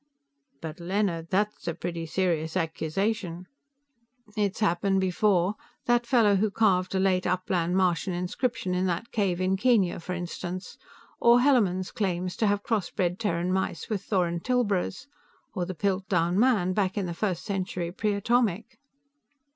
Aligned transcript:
"But, 0.61 0.79
Leonard, 0.79 1.29
that's 1.29 1.67
a 1.67 1.75
pretty 1.75 2.07
serious 2.07 2.57
accusation." 2.57 3.45
"It's 4.35 4.59
happened 4.59 4.99
before. 4.99 5.53
That 5.85 6.07
fellow 6.07 6.37
who 6.37 6.49
carved 6.49 6.95
a 6.95 6.99
Late 6.99 7.27
Upland 7.27 7.77
Martian 7.77 8.11
inscription 8.15 8.73
in 8.73 8.87
that 8.87 9.11
cave 9.11 9.39
in 9.39 9.57
Kenya, 9.57 9.99
for 9.99 10.13
instance. 10.13 10.79
Or 11.19 11.41
Hellermann's 11.41 11.91
claim 11.91 12.29
to 12.29 12.47
have 12.47 12.63
cross 12.63 12.89
bred 12.89 13.19
Terran 13.19 13.53
mice 13.53 13.89
with 13.91 14.01
Thoran 14.01 14.39
tilbras. 14.39 15.05
Or 15.53 15.67
the 15.67 15.75
Piltdown 15.75 16.35
Man, 16.39 16.73
back 16.73 16.97
in 16.97 17.05
the 17.05 17.13
first 17.13 17.45
century 17.45 17.91
Pre 17.91 18.13
Atomic?" 18.15 18.79